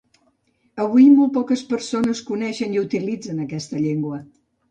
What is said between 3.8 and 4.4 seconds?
llengua.